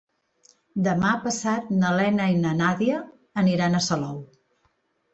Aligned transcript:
Demà 0.87 1.11
passat 1.25 1.69
na 1.83 1.93
Lena 2.01 2.31
i 2.33 2.41
na 2.41 2.57
Nàdia 2.65 3.05
aniran 3.45 3.77
a 3.77 3.87
Salou. 3.93 4.21